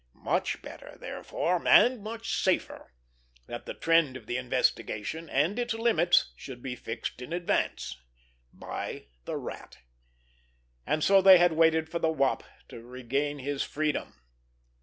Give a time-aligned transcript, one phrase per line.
[0.23, 2.91] Much better, therefore, and much safer,
[3.45, 9.37] that the trend of the investigation, and its limits, should be fixed in advance—by the
[9.37, 9.77] Rat.
[10.87, 14.15] And so they had waited for the Wop to regain his freedom.